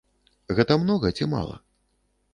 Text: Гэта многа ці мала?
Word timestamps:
Гэта 0.59 0.77
многа 0.85 1.13
ці 1.19 1.29
мала? 1.37 1.55